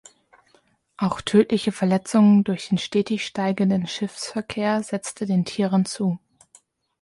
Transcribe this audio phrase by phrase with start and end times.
[0.97, 6.17] Auch tödliche Verletzungen durch den stetig steigenden Schiffsverkehr setzte den Tieren zu.